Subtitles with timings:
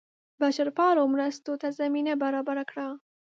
[0.39, 2.87] بشرپالو مرستو ته زمینه برابره کړه.